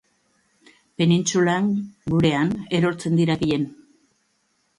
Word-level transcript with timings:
Penintsulan, 1.01 1.67
gurean, 2.15 2.51
erortzen 2.79 3.21
dira 3.21 3.37
gehien. 3.45 3.71